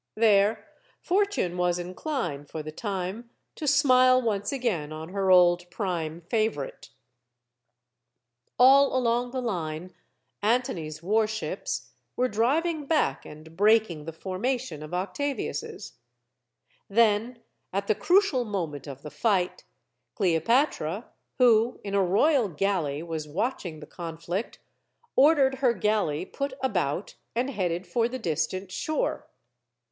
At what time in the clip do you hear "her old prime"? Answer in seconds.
5.09-6.21